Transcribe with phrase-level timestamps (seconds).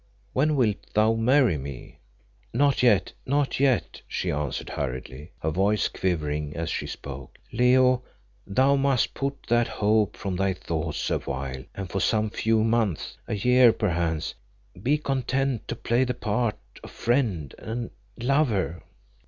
[0.33, 1.99] When wilt thou marry me?"
[2.55, 7.37] "Not yet, not yet," she answered hurriedly, her voice quivering as she spoke.
[7.51, 8.01] "Leo,
[8.47, 13.35] thou must put that hope from thy thoughts awhile, and for some few months, a
[13.35, 14.33] year perchance,
[14.81, 18.81] be content to play the part of friend and lover."